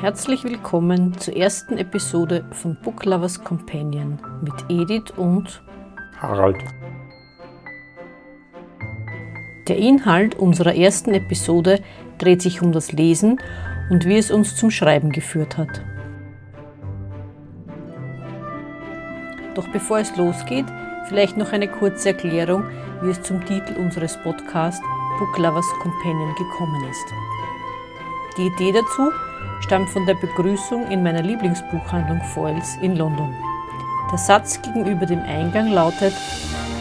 Herzlich 0.00 0.44
willkommen 0.44 1.18
zur 1.18 1.34
ersten 1.34 1.76
Episode 1.76 2.44
von 2.52 2.76
Book 2.84 3.04
Lovers 3.04 3.42
Companion 3.42 4.20
mit 4.42 4.54
Edith 4.68 5.10
und 5.16 5.60
Harald. 6.20 6.62
Der 9.66 9.76
Inhalt 9.76 10.36
unserer 10.36 10.76
ersten 10.76 11.14
Episode 11.14 11.82
dreht 12.18 12.42
sich 12.42 12.62
um 12.62 12.70
das 12.70 12.92
Lesen 12.92 13.40
und 13.90 14.04
wie 14.04 14.16
es 14.16 14.30
uns 14.30 14.54
zum 14.54 14.70
Schreiben 14.70 15.10
geführt 15.10 15.58
hat. 15.58 15.82
Doch 19.56 19.66
bevor 19.72 19.98
es 19.98 20.16
losgeht, 20.16 20.66
vielleicht 21.08 21.36
noch 21.36 21.52
eine 21.52 21.66
kurze 21.66 22.10
Erklärung, 22.10 22.62
wie 23.02 23.10
es 23.10 23.20
zum 23.22 23.44
Titel 23.44 23.74
unseres 23.76 24.16
Podcasts 24.22 24.80
Book 25.18 25.36
Lovers 25.38 25.68
Companion 25.82 26.32
gekommen 26.36 26.84
ist. 26.88 27.14
Die 28.36 28.46
Idee 28.46 28.70
dazu 28.70 29.10
stammt 29.60 29.90
von 29.90 30.06
der 30.06 30.14
Begrüßung 30.14 30.90
in 30.90 31.02
meiner 31.02 31.22
Lieblingsbuchhandlung 31.22 32.20
Foyles 32.34 32.76
in 32.80 32.96
London. 32.96 33.34
Der 34.10 34.18
Satz 34.18 34.60
gegenüber 34.62 35.04
dem 35.04 35.22
Eingang 35.22 35.72
lautet 35.72 36.14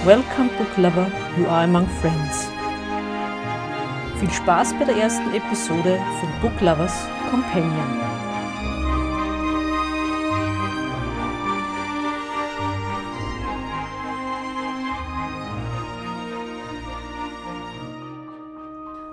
Welcome 0.06 0.50
Book 0.58 0.78
Lover, 0.78 1.08
you 1.38 1.46
are 1.48 1.64
among 1.64 1.88
friends. 2.02 2.50
Viel 4.20 4.32
Spaß 4.32 4.74
bei 4.80 4.86
der 4.86 4.96
ersten 4.96 5.34
Episode 5.34 6.00
von 6.20 6.30
Book 6.42 6.62
Lovers 6.62 7.08
Companion. 7.30 8.02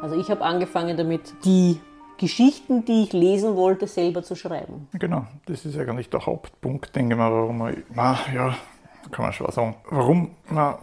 Also 0.00 0.16
ich 0.16 0.30
habe 0.30 0.44
angefangen 0.44 0.97
damit, 0.97 1.34
die 1.44 1.80
Geschichten, 2.25 2.84
die 2.86 3.03
ich 3.03 3.12
lesen 3.12 3.55
wollte, 3.55 3.86
selber 3.86 4.22
zu 4.22 4.34
schreiben. 4.34 4.89
Genau, 4.94 5.27
das 5.44 5.67
ist 5.67 5.77
eigentlich 5.77 6.08
der 6.08 6.25
Hauptpunkt, 6.25 6.97
denke 6.97 7.14
ich 7.14 7.19
mal, 7.19 7.31
warum 7.31 7.58
man, 7.58 7.77
ja, 8.34 8.56
kann 9.10 9.24
man 9.24 9.33
schon 9.33 9.50
sagen, 9.50 9.77
warum 9.91 10.30
man 10.48 10.77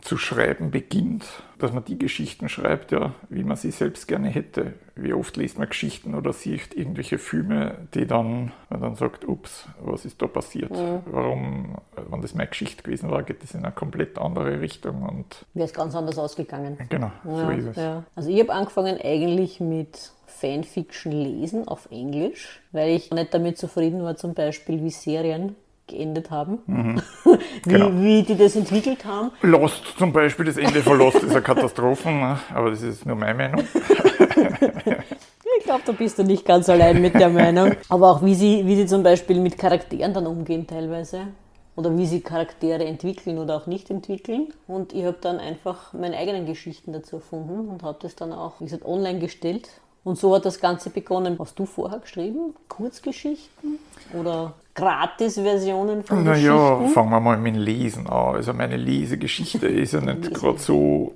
zu 0.00 0.16
schreiben 0.16 0.70
beginnt, 0.70 1.24
dass 1.58 1.72
man 1.72 1.84
die 1.84 1.98
Geschichten 1.98 2.48
schreibt, 2.48 2.92
ja, 2.92 3.14
wie 3.28 3.44
man 3.44 3.56
sie 3.56 3.70
selbst 3.70 4.08
gerne 4.08 4.28
hätte. 4.28 4.74
Wie 4.94 5.12
oft 5.12 5.36
liest 5.36 5.58
man 5.58 5.68
Geschichten 5.68 6.14
oder 6.14 6.32
sieht 6.32 6.74
irgendwelche 6.74 7.18
Filme, 7.18 7.88
die 7.94 8.06
dann, 8.06 8.52
man 8.68 8.80
dann 8.80 8.96
sagt, 8.96 9.26
ups, 9.26 9.66
was 9.80 10.04
ist 10.04 10.20
da 10.20 10.26
passiert? 10.26 10.70
Mhm. 10.70 11.00
Warum, 11.06 11.76
wenn 12.10 12.20
das 12.20 12.34
meine 12.34 12.48
Geschichte 12.48 12.82
gewesen 12.82 13.10
war, 13.10 13.22
geht 13.22 13.42
das 13.42 13.54
in 13.54 13.64
eine 13.64 13.72
komplett 13.72 14.18
andere 14.18 14.60
Richtung 14.60 15.02
und 15.02 15.46
wäre 15.54 15.66
es 15.66 15.72
ganz 15.72 15.94
anders 15.94 16.18
ausgegangen. 16.18 16.78
Genau, 16.88 17.12
ja, 17.24 17.36
so 17.36 17.50
ist 17.50 17.66
es. 17.66 17.76
Ja. 17.76 18.04
Also 18.16 18.30
ich 18.30 18.40
habe 18.40 18.52
angefangen 18.52 18.98
eigentlich 19.02 19.60
mit 19.60 20.12
Fanfiction 20.26 21.12
lesen 21.12 21.68
auf 21.68 21.88
Englisch, 21.90 22.60
weil 22.72 22.90
ich 22.90 23.12
nicht 23.12 23.32
damit 23.32 23.58
zufrieden 23.58 24.02
war, 24.02 24.16
zum 24.16 24.34
Beispiel 24.34 24.82
wie 24.82 24.90
Serien 24.90 25.54
geendet 25.92 26.30
haben, 26.30 26.58
mhm. 26.66 27.02
wie, 27.64 27.70
genau. 27.70 27.90
wie 27.92 28.22
die 28.22 28.36
das 28.36 28.56
entwickelt 28.56 29.04
haben. 29.04 29.30
Lost 29.42 29.94
zum 29.98 30.12
Beispiel, 30.12 30.46
das 30.46 30.56
Ende 30.56 30.82
von 30.82 30.98
Lost 30.98 31.16
ist 31.16 31.30
eine 31.30 31.42
Katastrophe, 31.42 32.10
ne? 32.10 32.38
aber 32.54 32.70
das 32.70 32.82
ist 32.82 33.06
nur 33.06 33.16
meine 33.16 33.34
Meinung. 33.34 33.60
ich 35.58 35.64
glaube, 35.64 35.82
da 35.84 35.92
bist 35.92 36.18
du 36.18 36.24
nicht 36.24 36.44
ganz 36.44 36.68
allein 36.68 37.00
mit 37.00 37.14
der 37.14 37.28
Meinung. 37.28 37.72
Aber 37.88 38.10
auch 38.10 38.24
wie 38.24 38.34
sie, 38.34 38.66
wie 38.66 38.76
sie 38.76 38.86
zum 38.86 39.02
Beispiel 39.02 39.38
mit 39.40 39.58
Charakteren 39.58 40.12
dann 40.12 40.26
umgehen 40.26 40.66
teilweise. 40.66 41.28
Oder 41.74 41.96
wie 41.96 42.06
sie 42.06 42.20
Charaktere 42.20 42.84
entwickeln 42.84 43.38
oder 43.38 43.56
auch 43.56 43.66
nicht 43.66 43.90
entwickeln. 43.90 44.48
Und 44.66 44.92
ich 44.92 45.04
habe 45.04 45.16
dann 45.20 45.38
einfach 45.38 45.92
meine 45.94 46.18
eigenen 46.18 46.44
Geschichten 46.46 46.92
dazu 46.92 47.16
erfunden 47.16 47.68
und 47.68 47.82
habe 47.82 47.98
das 48.02 48.14
dann 48.14 48.32
auch, 48.32 48.60
wie 48.60 48.64
gesagt, 48.64 48.84
online 48.84 49.20
gestellt 49.20 49.70
und 50.04 50.18
so 50.18 50.34
hat 50.34 50.44
das 50.44 50.60
Ganze 50.60 50.90
begonnen. 50.90 51.36
Hast 51.38 51.58
du 51.58 51.66
vorher 51.66 52.00
geschrieben? 52.00 52.54
Kurzgeschichten 52.68 53.78
oder 54.18 54.54
Gratis-Versionen 54.74 56.02
von 56.02 56.24
Na 56.24 56.32
Geschichten? 56.32 56.54
Naja, 56.54 56.88
fangen 56.88 57.10
wir 57.10 57.20
mal 57.20 57.36
mit 57.38 57.54
dem 57.54 57.62
Lesen 57.62 58.06
an. 58.08 58.36
Also 58.36 58.52
meine 58.52 58.76
Lesegeschichte 58.76 59.66
ist 59.68 59.92
ja 59.92 60.00
nicht 60.00 60.34
gerade 60.34 60.58
so 60.58 61.14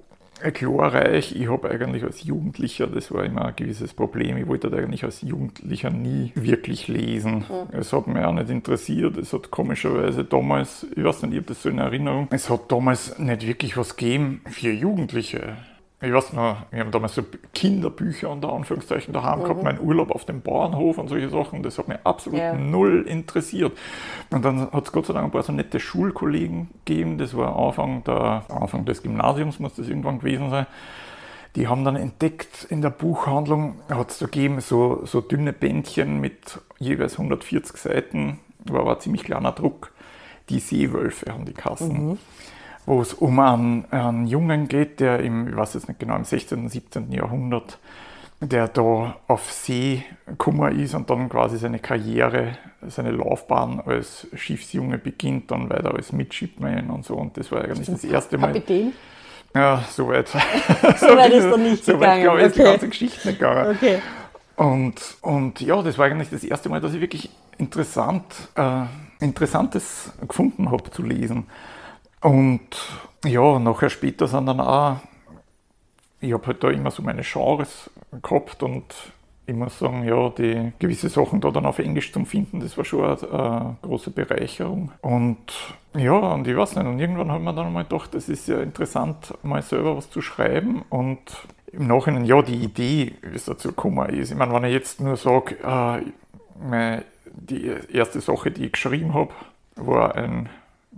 glorreich. 0.52 1.34
Ich 1.34 1.48
habe 1.48 1.70
eigentlich 1.70 2.04
als 2.04 2.22
Jugendlicher, 2.22 2.86
das 2.86 3.12
war 3.12 3.24
immer 3.24 3.46
ein 3.46 3.56
gewisses 3.56 3.94
Problem, 3.94 4.36
ich 4.36 4.46
wollte 4.46 4.70
eigentlich 4.72 5.04
als 5.04 5.22
Jugendlicher 5.22 5.90
nie 5.90 6.32
wirklich 6.34 6.88
lesen. 6.88 7.38
Mhm. 7.38 7.78
Es 7.78 7.92
hat 7.92 8.06
mich 8.06 8.22
auch 8.22 8.32
nicht 8.32 8.50
interessiert. 8.50 9.16
Es 9.16 9.32
hat 9.32 9.50
komischerweise 9.50 10.24
damals, 10.24 10.86
ich 10.94 11.02
weiß 11.02 11.22
nicht, 11.22 11.32
ich 11.32 11.38
habe 11.38 11.48
das 11.48 11.62
so 11.62 11.68
in 11.68 11.78
Erinnerung, 11.78 12.28
es 12.30 12.50
hat 12.50 12.70
damals 12.70 13.18
nicht 13.18 13.46
wirklich 13.46 13.76
was 13.76 13.96
gegeben 13.96 14.42
für 14.50 14.70
Jugendliche 14.70 15.56
ich 16.06 16.12
weiß 16.12 16.32
noch, 16.32 16.56
wir 16.70 16.80
haben 16.80 16.90
damals 16.90 17.14
so 17.14 17.22
Kinderbücher 17.54 18.30
unter 18.30 18.52
Anführungszeichen 18.52 19.12
daheim 19.12 19.40
mhm. 19.40 19.44
gehabt, 19.44 19.62
meinen 19.62 19.80
Urlaub 19.80 20.10
auf 20.10 20.24
dem 20.24 20.40
Bauernhof 20.40 20.98
und 20.98 21.08
solche 21.08 21.28
Sachen. 21.28 21.62
Das 21.62 21.78
hat 21.78 21.88
mich 21.88 21.98
absolut 22.04 22.38
ja. 22.38 22.54
null 22.54 23.04
interessiert. 23.08 23.76
Und 24.30 24.44
dann 24.44 24.70
hat 24.70 24.86
es 24.86 24.92
Gott 24.92 25.06
sei 25.06 25.12
Dank 25.14 25.26
ein 25.26 25.30
paar 25.30 25.42
so 25.42 25.52
nette 25.52 25.80
Schulkollegen 25.80 26.68
gegeben. 26.84 27.18
Das 27.18 27.36
war 27.36 27.56
Anfang, 27.56 28.04
der, 28.04 28.44
Anfang 28.48 28.84
des 28.84 29.02
Gymnasiums, 29.02 29.58
muss 29.58 29.74
das 29.74 29.88
irgendwann 29.88 30.20
gewesen 30.20 30.50
sein. 30.50 30.66
Die 31.56 31.68
haben 31.68 31.84
dann 31.84 31.96
entdeckt, 31.96 32.66
in 32.68 32.82
der 32.82 32.90
Buchhandlung 32.90 33.76
hat 33.88 34.10
es 34.10 34.18
da 34.18 34.26
gegeben, 34.26 34.60
so, 34.60 35.06
so 35.06 35.22
dünne 35.22 35.54
Bändchen 35.54 36.20
mit 36.20 36.60
jeweils 36.78 37.14
140 37.14 37.76
Seiten, 37.78 38.40
war 38.64 38.80
aber 38.80 38.94
ein 38.94 39.00
ziemlich 39.00 39.24
kleiner 39.24 39.52
Druck. 39.52 39.92
Die 40.50 40.60
Seewölfe 40.60 41.32
haben 41.32 41.46
die 41.46 41.54
Kassen. 41.54 42.10
Mhm 42.10 42.18
wo 42.86 43.00
es 43.02 43.12
um 43.12 43.38
einen, 43.40 43.84
einen, 43.90 44.26
Jungen 44.26 44.68
geht, 44.68 45.00
der 45.00 45.20
im, 45.20 45.48
ich 45.48 45.56
weiß 45.56 45.74
jetzt 45.74 45.88
nicht 45.88 46.00
genau, 46.00 46.16
im 46.16 46.24
16., 46.24 46.58
und 46.58 46.68
17. 46.68 47.12
Jahrhundert, 47.12 47.78
der 48.40 48.68
da 48.68 49.16
auf 49.26 49.50
See 49.50 50.04
Kummer 50.38 50.70
ist 50.70 50.94
und 50.94 51.10
dann 51.10 51.28
quasi 51.28 51.58
seine 51.58 51.80
Karriere, 51.80 52.58
seine 52.86 53.10
Laufbahn 53.10 53.80
als 53.84 54.28
Schiffsjunge 54.34 54.98
beginnt, 54.98 55.50
dann 55.50 55.68
weiter 55.68 55.94
als 55.94 56.12
Midshipman 56.12 56.90
und 56.90 57.04
so. 57.04 57.14
Und 57.14 57.36
das 57.36 57.50
war 57.50 57.64
eigentlich 57.64 57.86
das 57.88 58.04
erste 58.04 58.38
Mal. 58.38 58.48
Kapitän? 58.48 58.92
Ja, 59.54 59.82
soweit. 59.90 60.28
so 60.28 60.36
weit 60.36 61.32
ist 61.32 61.44
er 61.44 61.56
nicht 61.56 61.84
so 61.84 61.94
gegangen. 61.94 62.24
So 62.24 62.30
weit, 62.32 62.40
ist 62.40 62.52
okay. 62.52 62.62
die 62.62 62.70
ganze 62.70 62.88
Geschichte 62.88 63.28
nicht 63.28 63.38
gegangen. 63.38 63.76
Okay. 63.76 64.02
Und, 64.56 65.16
und 65.22 65.60
ja, 65.60 65.82
das 65.82 65.98
war 65.98 66.06
eigentlich 66.06 66.30
das 66.30 66.44
erste 66.44 66.68
Mal, 66.68 66.80
dass 66.80 66.94
ich 66.94 67.00
wirklich 67.00 67.30
interessant, 67.58 68.24
äh, 68.54 68.82
Interessantes 69.18 70.12
gefunden 70.28 70.70
habe 70.70 70.90
zu 70.90 71.02
lesen. 71.02 71.46
Und 72.20 72.60
ja, 73.24 73.58
nachher 73.58 73.90
später 73.90 74.26
sind 74.26 74.46
dann 74.46 74.60
auch, 74.60 74.96
ich 76.20 76.32
habe 76.32 76.46
halt 76.46 76.64
da 76.64 76.70
immer 76.70 76.90
so 76.90 77.02
meine 77.02 77.22
Genres 77.22 77.90
gehabt 78.22 78.62
und 78.62 78.94
ich 79.46 79.54
muss 79.54 79.78
sagen, 79.78 80.02
ja, 80.04 80.28
die 80.30 80.72
gewisse 80.78 81.08
Sachen 81.08 81.40
da 81.40 81.50
dann 81.50 81.66
auf 81.66 81.78
Englisch 81.78 82.12
zu 82.12 82.24
finden, 82.24 82.60
das 82.60 82.76
war 82.76 82.84
schon 82.84 83.04
eine, 83.04 83.32
eine 83.32 83.76
große 83.82 84.10
Bereicherung. 84.10 84.90
Und 85.02 85.38
ja, 85.96 86.12
und 86.12 86.48
ich 86.48 86.56
weiß 86.56 86.74
nicht, 86.76 86.86
und 86.86 86.98
irgendwann 86.98 87.30
hat 87.30 87.40
man 87.40 87.54
dann 87.54 87.72
mal 87.72 87.84
gedacht, 87.84 88.12
das 88.14 88.28
ist 88.28 88.48
ja 88.48 88.60
interessant, 88.60 89.34
mal 89.44 89.62
selber 89.62 89.96
was 89.96 90.10
zu 90.10 90.20
schreiben 90.20 90.82
und 90.90 91.20
im 91.72 91.86
Nachhinein, 91.86 92.24
ja, 92.24 92.42
die 92.42 92.56
Idee, 92.56 93.14
wie 93.22 93.36
es 93.36 93.44
dazu 93.44 93.68
gekommen 93.68 94.08
ist. 94.10 94.30
Ich 94.30 94.36
meine, 94.36 94.52
wenn 94.52 94.64
ich 94.64 94.72
jetzt 94.72 95.00
nur 95.00 95.16
sage, 95.16 95.56
äh, 95.62 97.02
die 97.24 97.70
erste 97.92 98.20
Sache, 98.20 98.50
die 98.50 98.66
ich 98.66 98.72
geschrieben 98.72 99.14
habe, 99.14 99.30
war 99.76 100.14
ein 100.14 100.48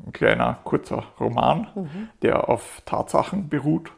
ein 0.06 0.12
kleiner, 0.12 0.58
kurzer 0.64 1.04
Roman, 1.20 1.68
mhm. 1.74 2.08
der 2.22 2.48
auf 2.48 2.82
Tatsachen 2.84 3.48
beruht. 3.48 3.90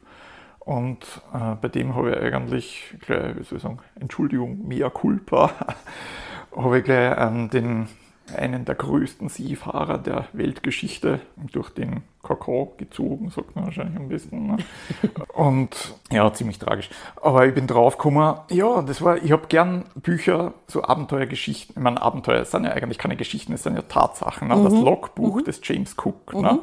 Und 0.58 1.22
äh, 1.32 1.56
bei 1.60 1.68
dem 1.68 1.94
habe 1.94 2.10
ich 2.10 2.16
eigentlich 2.18 2.96
gleich, 3.00 3.36
wie 3.36 3.42
soll 3.42 3.56
ich 3.56 3.62
sagen, 3.62 3.78
Entschuldigung, 3.98 4.68
mea 4.68 4.90
culpa, 4.90 5.50
habe 6.56 6.78
ich 6.78 6.84
gleich 6.84 7.16
ähm, 7.18 7.50
den 7.50 7.88
einen 8.36 8.64
der 8.64 8.74
größten 8.74 9.28
Seefahrer 9.28 9.98
der 9.98 10.26
Weltgeschichte 10.32 11.20
durch 11.52 11.70
den 11.70 12.02
Kakao 12.22 12.74
gezogen, 12.76 13.30
sagt 13.30 13.56
man 13.56 13.64
wahrscheinlich 13.66 13.96
am 13.96 14.08
besten. 14.08 14.46
Ne? 14.46 14.56
Und 15.34 15.94
ja, 16.12 16.30
ziemlich 16.32 16.58
tragisch. 16.58 16.90
Aber 17.20 17.46
ich 17.46 17.54
bin 17.54 17.66
draufgekommen, 17.66 18.34
ja, 18.50 18.82
das 18.82 19.00
war, 19.02 19.16
ich 19.16 19.32
habe 19.32 19.46
gern 19.48 19.84
Bücher, 19.94 20.52
so 20.66 20.84
Abenteuergeschichten. 20.84 21.76
Ich 21.76 21.82
meine, 21.82 22.00
Abenteuer 22.02 22.44
sind 22.44 22.64
ja 22.64 22.72
eigentlich 22.72 22.98
keine 22.98 23.16
Geschichten, 23.16 23.54
es 23.54 23.62
sind 23.62 23.74
ja 23.74 23.82
Tatsachen. 23.82 24.48
Ne? 24.48 24.56
Mhm. 24.56 24.64
Das 24.64 24.74
Logbuch 24.74 25.36
mhm. 25.36 25.44
des 25.44 25.60
James 25.62 25.96
Cook, 25.96 26.34
mhm. 26.34 26.40
ne? 26.42 26.58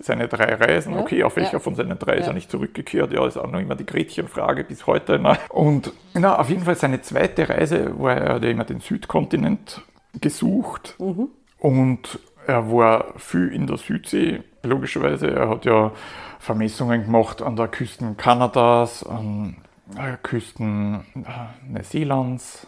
seine 0.00 0.28
drei 0.28 0.54
Reisen, 0.54 0.94
ja. 0.94 1.00
okay, 1.00 1.24
auf 1.24 1.34
welcher 1.36 1.54
ja. 1.54 1.58
von 1.58 1.74
seinen 1.74 1.98
drei 1.98 2.14
ja. 2.14 2.20
ist 2.20 2.26
er 2.28 2.34
nicht 2.34 2.50
zurückgekehrt? 2.50 3.12
Ja, 3.12 3.26
ist 3.26 3.36
auch 3.36 3.50
noch 3.50 3.60
immer 3.60 3.74
die 3.74 3.86
Gretchenfrage 3.86 4.62
bis 4.62 4.86
heute. 4.86 5.18
Ne? 5.18 5.36
Und 5.48 5.92
na, 6.14 6.38
auf 6.38 6.48
jeden 6.50 6.62
Fall 6.62 6.76
seine 6.76 7.02
zweite 7.02 7.48
Reise, 7.48 7.98
wo 7.98 8.06
er 8.06 8.40
immer 8.42 8.64
den 8.64 8.80
Südkontinent 8.80 9.82
gesucht 10.20 10.96
mhm. 10.98 11.28
und 11.58 12.18
er 12.46 12.72
war 12.72 13.14
viel 13.16 13.52
in 13.52 13.66
der 13.66 13.76
Südsee, 13.76 14.42
logischerweise. 14.62 15.30
Er 15.30 15.48
hat 15.48 15.64
ja 15.64 15.92
Vermessungen 16.38 17.04
gemacht 17.04 17.42
an 17.42 17.56
der 17.56 17.68
Küsten 17.68 18.16
Kanadas, 18.16 19.04
an 19.04 19.56
der 19.96 20.16
Küsten 20.16 21.04
äh, 21.14 21.70
Neuseelands, 21.70 22.66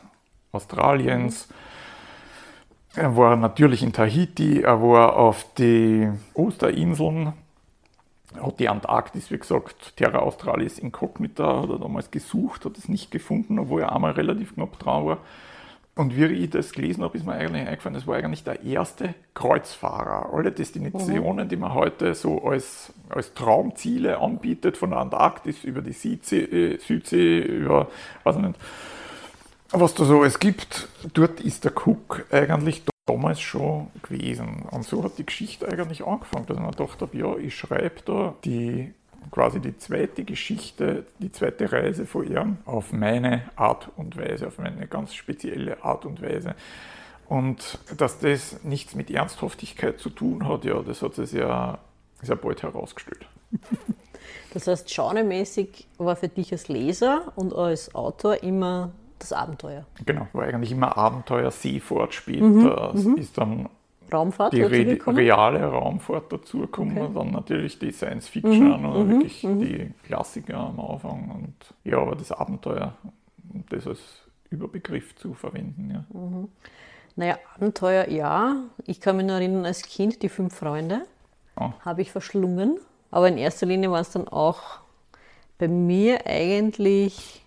Australiens. 0.53 1.49
Er 2.94 3.17
war 3.17 3.37
natürlich 3.37 3.83
in 3.83 3.93
Tahiti, 3.93 4.61
er 4.61 4.83
war 4.83 5.17
auf 5.17 5.47
die 5.55 6.11
Osterinseln, 6.35 7.33
hat 8.41 8.61
die 8.61 8.69
Antarktis, 8.69 9.31
wie 9.31 9.39
gesagt, 9.39 9.97
Terra 9.97 10.19
Australis 10.19 10.79
Incognita, 10.79 11.62
hat 11.62 11.71
er 11.71 11.79
damals 11.79 12.11
gesucht, 12.11 12.67
hat 12.67 12.77
es 12.77 12.89
nicht 12.89 13.11
gefunden, 13.11 13.59
obwohl 13.59 13.83
er 13.83 13.94
einmal 13.94 14.12
relativ 14.12 14.55
knapp 14.55 14.79
dran 14.79 15.06
war. 15.06 15.19
Und 15.94 16.17
wie 16.17 16.25
ich 16.25 16.49
das 16.49 16.73
gelesen 16.73 17.05
habe, 17.05 17.19
ist 17.19 17.27
mir 17.27 17.35
eigentlich 17.35 17.69
eingefallen, 17.69 17.94
das 17.94 18.06
war 18.06 18.17
eigentlich 18.17 18.44
der 18.44 18.62
erste 18.62 19.15
Kreuzfahrer. 19.35 20.33
Alle 20.33 20.50
Destinationen, 20.50 21.44
mhm. 21.44 21.49
die 21.50 21.56
man 21.56 21.75
heute 21.75 22.15
so 22.15 22.43
als, 22.44 22.94
als 23.11 23.35
Traumziele 23.35 24.19
anbietet, 24.19 24.79
von 24.79 24.91
der 24.91 25.00
Antarktis 25.00 25.65
über 25.65 25.83
die 25.83 25.93
Südsee, 25.93 26.44
äh, 26.44 26.79
Südsee 26.79 27.41
über, 27.41 27.89
weiß 28.25 28.37
nicht, 28.37 28.59
was 29.71 29.94
da 29.94 30.05
so 30.05 30.25
es 30.25 30.39
gibt, 30.39 30.89
dort 31.12 31.41
ist 31.41 31.65
der 31.65 31.73
Cook 31.73 32.25
eigentlich 32.31 32.83
damals 33.06 33.41
schon 33.41 33.89
gewesen. 34.03 34.67
Und 34.71 34.85
so 34.85 35.05
hat 35.05 35.19
die 35.19 35.27
Geschichte 35.27 35.69
eigentlich 35.69 36.06
angefangen, 36.06 36.47
dass 36.47 36.59
man 36.59 36.71
gedacht 36.71 37.03
habe, 37.03 37.17
ja, 37.17 37.37
ich 37.37 37.55
schreibe 37.55 38.03
da 38.05 38.35
die 38.44 38.94
quasi 39.30 39.60
die 39.60 39.76
zweite 39.76 40.24
Geschichte, 40.24 41.04
die 41.19 41.32
zweite 41.32 41.70
Reise 41.70 42.06
von 42.06 42.30
ihm 42.30 42.58
auf 42.64 42.92
meine 42.92 43.42
Art 43.56 43.88
und 43.96 44.16
Weise, 44.16 44.46
auf 44.46 44.58
meine 44.58 44.86
ganz 44.86 45.14
spezielle 45.14 45.82
Art 45.84 46.04
und 46.04 46.22
Weise. 46.22 46.54
Und 47.28 47.78
dass 47.96 48.19
das 48.19 48.62
nichts 48.64 48.94
mit 48.94 49.10
Ernsthaftigkeit 49.10 49.98
zu 49.98 50.10
tun 50.10 50.46
hat, 50.46 50.64
ja, 50.64 50.82
das 50.82 51.02
hat 51.02 51.14
sich 51.14 51.32
ja 51.32 51.78
sehr 52.20 52.36
bald 52.36 52.62
herausgestellt. 52.62 53.26
Das 54.52 54.66
heißt, 54.66 54.94
genremäßig 54.94 55.86
war 55.98 56.14
für 56.14 56.28
dich 56.28 56.52
als 56.52 56.69
Leser 56.69 57.32
und 57.36 57.54
als 57.54 57.94
Autor 57.94 58.42
immer 58.42 58.92
das 59.19 59.32
Abenteuer. 59.32 59.86
Genau, 60.04 60.28
war 60.32 60.44
eigentlich 60.44 60.72
immer 60.72 60.96
Abenteuer, 60.96 61.50
Seefahrt 61.50 62.12
später, 62.12 62.92
mhm, 62.94 63.16
ist 63.16 63.38
dann 63.38 63.69
Raumfahrt 64.12 64.53
die 64.53 64.62
re 64.62 64.99
reale 65.06 65.64
Raumfahrt 65.64 66.32
dazugekommen 66.32 66.97
okay. 66.97 67.06
und 67.06 67.14
dann 67.14 67.31
natürlich 67.31 67.79
die 67.79 67.91
Science 67.91 68.29
Fiction 68.29 68.81
mhm, 68.81 68.85
und 68.85 69.06
mhm, 69.06 69.11
wirklich 69.11 69.43
mhm. 69.43 69.61
die 69.61 69.91
Klassiker 70.05 70.59
am 70.59 70.81
Anfang 70.81 71.31
und 71.31 71.75
ja, 71.85 71.99
aber 71.99 72.17
das 72.17 72.32
Abenteuer, 72.32 72.94
das 73.70 73.87
als 73.87 74.00
Überbegriff 74.50 75.14
zu 75.17 75.35
verwenden. 75.35 75.91
Ja. 75.91 76.19
Mhm. 76.19 76.49
Naja, 77.17 77.38
Abenteuer 77.55 78.09
ja. 78.09 78.56
Ich 78.87 79.00
kann 79.00 79.17
mich 79.17 79.26
nur 79.26 79.37
erinnern, 79.37 79.67
als 79.67 79.82
Kind 79.82 80.23
die 80.23 80.29
fünf 80.29 80.55
Freunde 80.55 81.03
oh. 81.56 81.70
habe 81.81 82.03
ich 82.03 82.12
verschlungen, 82.12 82.79
aber 83.11 83.29
in 83.29 83.38
erster 83.38 83.67
Linie 83.67 83.91
waren 83.91 84.03
es 84.03 84.11
dann 84.11 84.29
auch 84.29 84.81
bei 85.58 85.69
mir 85.69 86.26
eigentlich 86.26 87.44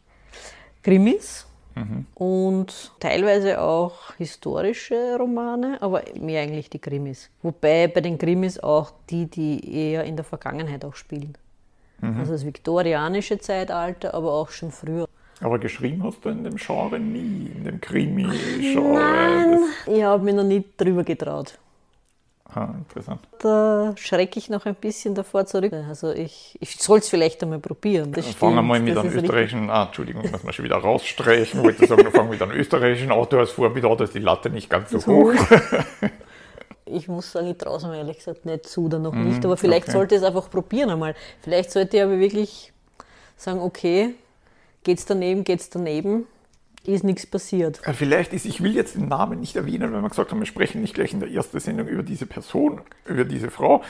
Krimis 0.83 1.47
Mhm. 1.75 2.05
Und 2.15 2.91
teilweise 2.99 3.61
auch 3.61 4.13
historische 4.17 5.17
Romane, 5.17 5.77
aber 5.81 6.03
mehr 6.19 6.41
eigentlich 6.41 6.69
die 6.69 6.79
Krimis. 6.79 7.29
Wobei 7.43 7.87
bei 7.87 8.01
den 8.01 8.17
Krimis 8.17 8.57
auch 8.59 8.91
die, 9.09 9.25
die 9.25 9.73
eher 9.73 10.05
in 10.05 10.15
der 10.15 10.23
Vergangenheit 10.23 10.85
auch 10.85 10.95
spielen. 10.95 11.37
Mhm. 12.01 12.19
Also 12.19 12.31
das 12.31 12.45
viktorianische 12.45 13.37
Zeitalter, 13.39 14.13
aber 14.13 14.31
auch 14.33 14.49
schon 14.49 14.71
früher. 14.71 15.07
Aber 15.41 15.59
geschrieben 15.59 16.01
hast 16.03 16.23
du 16.23 16.29
in 16.29 16.45
dem 16.45 16.55
Genre 16.55 16.97
nie, 16.97 17.51
in 17.53 17.65
dem 17.65 17.81
Krimi-Genre? 17.81 18.93
Nein, 18.93 19.59
ich 19.85 20.01
habe 20.01 20.23
mich 20.23 20.33
noch 20.33 20.43
nie 20.43 20.63
drüber 20.77 21.03
getraut. 21.03 21.59
Ah, 22.55 22.69
interessant. 22.77 23.19
Da 23.39 23.93
schrecke 23.97 24.39
ich 24.39 24.49
noch 24.49 24.65
ein 24.65 24.75
bisschen 24.75 25.13
davor 25.13 25.45
zurück. 25.45 25.73
Also 25.73 26.13
ich, 26.13 26.57
ich 26.61 26.77
soll 26.77 26.99
es 26.99 27.09
vielleicht 27.09 27.43
einmal 27.43 27.59
probieren. 27.59 28.13
Das 28.13 28.27
fangen 28.27 28.55
wir 28.55 28.61
mal 28.61 28.79
mit 28.79 28.97
einem 28.97 29.11
österreichischen, 29.11 29.69
ah, 29.69 29.87
Entschuldigung, 29.87 30.31
muss 30.31 30.41
man 30.41 30.53
schon 30.53 30.63
wieder 30.63 30.77
rausstreichen, 30.77 31.61
wollte 31.61 31.85
sagen, 31.85 32.05
wir 32.05 32.11
fangen 32.11 32.29
mit 32.29 32.41
einem 32.41 32.53
österreichischen 32.53 33.11
Auto 33.11 33.37
als 33.37 33.51
Vorbild 33.51 33.83
an, 33.83 33.97
da 33.97 34.05
ist 34.05 34.15
die 34.15 34.19
Latte 34.19 34.49
nicht 34.49 34.69
ganz 34.69 34.89
so 34.89 35.05
hoch. 35.05 35.33
ich 36.85 37.09
muss 37.09 37.29
sagen, 37.29 37.47
ich 37.47 37.57
traue 37.57 37.75
es 37.75 37.83
mir 37.83 37.97
ehrlich 37.97 38.19
gesagt 38.19 38.45
nicht 38.45 38.69
zu, 38.69 38.87
dann 38.87 39.01
noch 39.01 39.11
mm, 39.11 39.27
nicht. 39.27 39.43
Aber 39.43 39.57
vielleicht 39.57 39.89
okay. 39.89 39.97
sollte 39.97 40.15
ich 40.15 40.21
es 40.21 40.25
einfach 40.25 40.49
probieren 40.49 40.91
einmal. 40.91 41.13
Vielleicht 41.41 41.71
sollte 41.71 41.97
ich 41.97 42.03
aber 42.03 42.19
wirklich 42.19 42.71
sagen, 43.35 43.59
okay, 43.59 44.13
geht 44.83 44.99
es 44.99 45.05
daneben, 45.05 45.43
geht 45.43 45.59
es 45.59 45.69
daneben 45.69 46.25
ist 46.93 47.03
nichts 47.03 47.25
passiert. 47.25 47.81
Vielleicht 47.93 48.33
ist, 48.33 48.45
ich 48.45 48.61
will 48.61 48.75
jetzt 48.75 48.95
den 48.95 49.07
Namen 49.07 49.39
nicht 49.39 49.55
erwähnen, 49.55 49.93
weil 49.93 50.01
wir 50.01 50.09
gesagt 50.09 50.31
haben, 50.31 50.39
wir 50.39 50.45
sprechen 50.45 50.81
nicht 50.81 50.93
gleich 50.93 51.13
in 51.13 51.19
der 51.19 51.29
ersten 51.29 51.59
Sendung 51.59 51.87
über 51.87 52.03
diese 52.03 52.25
Person, 52.25 52.81
über 53.05 53.25
diese 53.25 53.51
Frau. 53.51 53.81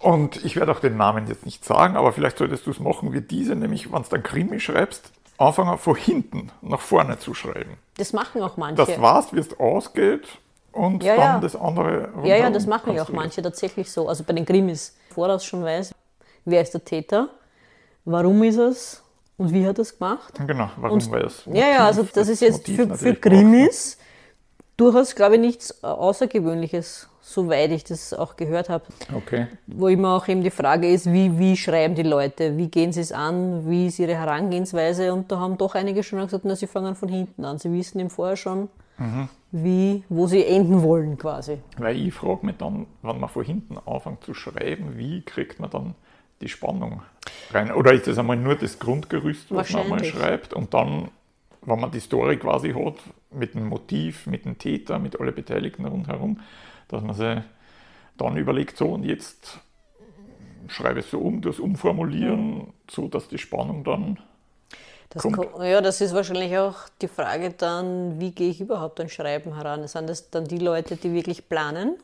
Und 0.00 0.42
ich 0.44 0.56
werde 0.56 0.72
auch 0.72 0.80
den 0.80 0.96
Namen 0.96 1.26
jetzt 1.26 1.44
nicht 1.44 1.64
sagen, 1.64 1.96
aber 1.96 2.12
vielleicht 2.12 2.38
solltest 2.38 2.66
du 2.66 2.70
es 2.70 2.80
machen 2.80 3.12
wie 3.12 3.20
diese, 3.20 3.54
nämlich, 3.54 3.92
wenn 3.92 4.02
du 4.02 4.08
dann 4.08 4.22
Krimi 4.22 4.58
schreibst, 4.58 5.12
anfangen 5.36 5.78
von 5.78 5.94
hinten 5.94 6.50
nach 6.62 6.80
vorne 6.80 7.18
zu 7.18 7.34
schreiben. 7.34 7.76
Das 7.96 8.12
machen 8.12 8.42
auch 8.42 8.56
manche. 8.56 8.76
Das 8.76 9.00
weißt, 9.00 9.34
wie 9.34 9.40
es 9.40 9.58
ausgeht 9.58 10.26
und 10.72 11.02
ja, 11.02 11.16
dann 11.16 11.34
ja. 11.34 11.40
das 11.40 11.56
andere. 11.56 12.08
Ja, 12.24 12.36
ja, 12.36 12.50
das 12.50 12.66
machen 12.66 12.94
ja 12.94 13.02
auch 13.02 13.10
manche 13.10 13.42
tatsächlich 13.42 13.90
so. 13.90 14.08
Also 14.08 14.24
bei 14.24 14.32
den 14.32 14.46
Krimis 14.46 14.96
voraus 15.12 15.44
schon 15.44 15.64
weiß, 15.64 15.94
wer 16.44 16.62
ist 16.62 16.72
der 16.72 16.84
Täter, 16.84 17.28
warum 18.04 18.42
ist 18.42 18.58
es, 18.58 19.02
und 19.40 19.54
wie 19.54 19.66
hat 19.66 19.78
er 19.78 19.82
es 19.82 19.98
gemacht? 19.98 20.34
Genau, 20.46 20.68
warum 20.76 20.98
und, 20.98 21.10
war 21.10 21.24
es? 21.24 21.44
Ja, 21.46 21.66
ja, 21.66 21.86
also 21.86 22.02
das 22.02 22.28
ist 22.28 22.42
jetzt 22.42 22.66
für, 22.68 22.94
für 22.94 23.14
Krimis 23.14 23.96
durchaus, 24.76 25.14
glaube 25.14 25.36
ich, 25.36 25.40
nichts 25.40 25.82
Außergewöhnliches, 25.82 27.08
soweit 27.22 27.70
ich 27.70 27.82
das 27.84 28.12
auch 28.12 28.36
gehört 28.36 28.68
habe. 28.68 28.84
Okay. 29.14 29.46
Wo 29.66 29.88
immer 29.88 30.14
auch 30.14 30.28
eben 30.28 30.42
die 30.42 30.50
Frage 30.50 30.90
ist, 30.90 31.10
wie, 31.10 31.38
wie 31.38 31.56
schreiben 31.56 31.94
die 31.94 32.02
Leute, 32.02 32.58
wie 32.58 32.68
gehen 32.68 32.92
sie 32.92 33.00
es 33.00 33.12
an, 33.12 33.66
wie 33.66 33.86
ist 33.86 33.98
ihre 33.98 34.14
Herangehensweise? 34.14 35.10
Und 35.14 35.32
da 35.32 35.38
haben 35.38 35.56
doch 35.56 35.74
einige 35.74 36.02
schon 36.02 36.20
gesagt, 36.20 36.44
na, 36.44 36.54
sie 36.54 36.66
fangen 36.66 36.94
von 36.94 37.08
hinten 37.08 37.42
an. 37.46 37.58
Sie 37.58 37.72
wissen 37.72 37.98
im 37.98 38.10
Vorher 38.10 38.36
schon, 38.36 38.68
mhm. 38.98 39.30
wie, 39.52 40.04
wo 40.10 40.26
sie 40.26 40.44
enden 40.44 40.82
wollen 40.82 41.16
quasi. 41.16 41.60
Weil 41.78 41.96
ich 41.96 42.12
frage 42.12 42.44
mich 42.44 42.58
dann, 42.58 42.86
wenn 43.00 43.18
man 43.18 43.30
von 43.30 43.42
hinten 43.42 43.78
anfängt 43.86 44.22
zu 44.22 44.34
schreiben, 44.34 44.98
wie 44.98 45.22
kriegt 45.22 45.60
man 45.60 45.70
dann 45.70 45.94
die 46.40 46.48
Spannung 46.48 47.02
rein? 47.52 47.72
Oder 47.72 47.92
ist 47.92 48.06
das 48.06 48.18
einmal 48.18 48.36
nur 48.36 48.54
das 48.54 48.78
Grundgerüst, 48.78 49.46
was 49.50 49.70
man 49.70 49.82
einmal 49.82 50.04
schreibt 50.04 50.54
und 50.54 50.74
dann, 50.74 51.10
wenn 51.62 51.80
man 51.80 51.90
die 51.90 52.00
Story 52.00 52.36
quasi 52.36 52.72
hat, 52.72 52.96
mit 53.30 53.54
dem 53.54 53.66
Motiv, 53.66 54.26
mit 54.26 54.44
dem 54.44 54.58
Täter, 54.58 54.98
mit 54.98 55.20
allen 55.20 55.34
Beteiligten 55.34 55.84
rundherum, 55.84 56.40
dass 56.88 57.02
man 57.02 57.14
sich 57.14 57.38
dann 58.16 58.36
überlegt, 58.36 58.76
so 58.76 58.88
und 58.88 59.04
jetzt 59.04 59.60
schreibe 60.68 61.00
es 61.00 61.10
so 61.10 61.18
um, 61.18 61.40
das 61.42 61.58
umformulieren, 61.58 62.54
mhm. 62.54 62.72
so 62.88 63.08
dass 63.08 63.28
die 63.28 63.38
Spannung 63.38 63.84
dann 63.84 64.18
das 65.10 65.24
kommt. 65.24 65.38
Ja, 65.58 65.80
das 65.80 66.00
ist 66.00 66.14
wahrscheinlich 66.14 66.56
auch 66.56 66.88
die 67.02 67.08
Frage 67.08 67.50
dann, 67.50 68.20
wie 68.20 68.30
gehe 68.30 68.48
ich 68.48 68.60
überhaupt 68.60 69.00
an 69.00 69.08
Schreiben 69.08 69.56
heran? 69.56 69.86
Sind 69.88 70.08
das 70.08 70.30
dann 70.30 70.44
die 70.44 70.58
Leute, 70.58 70.96
die 70.96 71.12
wirklich 71.12 71.48
planen 71.48 71.96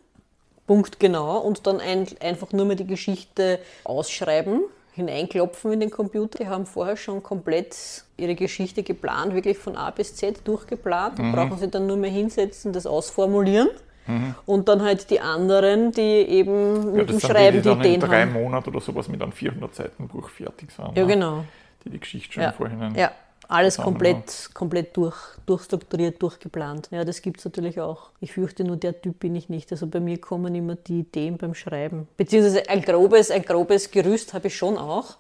Punkt 0.66 0.98
genau 0.98 1.38
und 1.38 1.66
dann 1.66 1.80
ein, 1.80 2.06
einfach 2.20 2.52
nur 2.52 2.66
mal 2.66 2.76
die 2.76 2.86
Geschichte 2.86 3.60
ausschreiben, 3.84 4.62
hineinklopfen 4.92 5.72
in 5.72 5.80
den 5.80 5.90
Computer. 5.90 6.38
Die 6.38 6.48
haben 6.48 6.66
vorher 6.66 6.96
schon 6.96 7.22
komplett 7.22 8.04
ihre 8.16 8.34
Geschichte 8.34 8.82
geplant, 8.82 9.34
wirklich 9.34 9.58
von 9.58 9.76
A 9.76 9.90
bis 9.90 10.14
Z 10.16 10.46
durchgeplant. 10.46 11.18
Mhm. 11.18 11.32
brauchen 11.32 11.58
sie 11.58 11.68
dann 11.68 11.86
nur 11.86 11.96
mehr 11.96 12.10
hinsetzen, 12.10 12.72
das 12.72 12.86
ausformulieren. 12.86 13.68
Mhm. 14.06 14.34
Und 14.46 14.68
dann 14.68 14.82
halt 14.82 15.10
die 15.10 15.20
anderen, 15.20 15.92
die 15.92 16.00
eben 16.00 16.92
mit 16.92 17.10
ja, 17.10 17.12
dem 17.12 17.20
Schreiben 17.20 17.62
die, 17.62 17.68
die, 17.68 17.74
die 17.74 17.80
Ideen 17.80 18.02
haben. 18.02 18.10
drei 18.10 18.26
Monaten 18.26 18.70
oder 18.70 18.80
sowas 18.80 19.08
mit 19.08 19.20
einem 19.20 19.32
400 19.32 19.74
Seiten 19.74 20.08
Buch 20.08 20.28
fertig 20.30 20.70
sind. 20.70 20.96
Ja, 20.96 21.04
genau. 21.04 21.44
Die 21.84 21.90
die 21.90 22.00
Geschichte 22.00 22.34
schon 22.34 22.42
ja. 22.44 22.52
vorhin 22.52 22.94
ja. 22.94 23.10
Alles 23.48 23.76
komplett, 23.76 24.50
komplett 24.54 24.96
durch, 24.96 25.16
durchstrukturiert, 25.46 26.20
durchgeplant. 26.20 26.88
Ja, 26.90 27.04
das 27.04 27.22
gibt 27.22 27.38
es 27.38 27.44
natürlich 27.44 27.80
auch. 27.80 28.10
Ich 28.20 28.32
fürchte 28.32 28.64
nur, 28.64 28.76
der 28.76 29.00
Typ 29.00 29.20
bin 29.20 29.36
ich 29.36 29.48
nicht. 29.48 29.70
Also 29.70 29.86
bei 29.86 30.00
mir 30.00 30.20
kommen 30.20 30.54
immer 30.54 30.74
die 30.74 31.00
Ideen 31.00 31.36
beim 31.38 31.54
Schreiben. 31.54 32.08
Beziehungsweise 32.16 32.68
ein 32.68 32.82
grobes, 32.82 33.30
ein 33.30 33.42
grobes 33.42 33.90
Gerüst 33.90 34.34
habe 34.34 34.48
ich 34.48 34.56
schon 34.56 34.76
auch, 34.76 35.16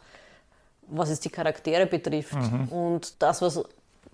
was 0.88 1.10
es 1.10 1.20
die 1.20 1.30
Charaktere 1.30 1.86
betrifft. 1.86 2.34
Mhm. 2.34 2.68
Und 2.68 3.22
das, 3.22 3.42
was 3.42 3.62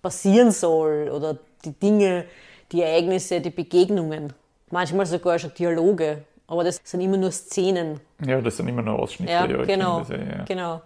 passieren 0.03 0.51
soll 0.51 1.11
oder 1.11 1.39
die 1.65 1.73
Dinge, 1.73 2.27
die 2.71 2.83
Ereignisse, 2.83 3.41
die 3.41 3.51
Begegnungen. 3.51 4.33
Manchmal 4.71 5.07
sogar 5.07 5.39
schon 5.39 5.55
Dialoge. 5.55 6.25
Aber 6.47 6.65
das 6.65 6.81
sind 6.85 7.01
immer 7.01 7.17
nur 7.17 7.31
Szenen. 7.31 8.01
Ja, 8.27 8.41
das 8.41 8.59
sind 8.59 8.69
immer 8.69 8.83
nur 8.83 8.99
Ausschnitte. 8.99 9.33
Ja, 9.33 9.47
ja 9.47 9.65
genau, 9.65 10.03
ja. 10.03 10.45
genau. 10.45 10.83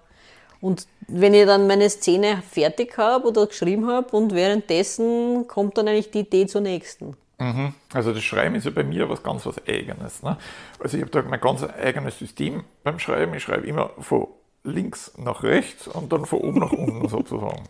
Und 0.60 0.86
wenn 1.08 1.34
ich 1.34 1.46
dann 1.46 1.66
meine 1.66 1.88
Szene 1.90 2.42
fertig 2.48 2.96
habe 2.98 3.28
oder 3.28 3.46
geschrieben 3.46 3.86
habe 3.88 4.16
und 4.16 4.34
währenddessen 4.34 5.46
kommt 5.46 5.78
dann 5.78 5.88
eigentlich 5.88 6.10
die 6.10 6.20
Idee 6.20 6.46
zur 6.46 6.60
nächsten. 6.60 7.16
Mhm. 7.38 7.75
Also 7.92 8.12
das 8.12 8.25
Schreiben 8.25 8.54
ist 8.54 8.64
ja 8.64 8.70
bei 8.70 8.82
mir 8.82 9.08
was 9.08 9.22
ganz 9.22 9.44
was 9.44 9.56
Eigenes. 9.68 10.22
Ne? 10.22 10.38
Also 10.80 10.96
ich 10.96 11.02
habe 11.02 11.10
da 11.10 11.22
mein 11.28 11.40
ganz 11.40 11.62
eigenes 11.62 12.18
System 12.18 12.64
beim 12.82 12.98
Schreiben. 12.98 13.34
Ich 13.34 13.42
schreibe 13.42 13.66
immer 13.66 13.90
von 13.98 14.28
links 14.64 15.12
nach 15.16 15.42
rechts 15.42 15.86
und 15.86 16.12
dann 16.12 16.25
von 16.25 16.40
oben 16.40 16.60
nach 16.60 16.72
unten 16.72 17.08
sozusagen. 17.08 17.62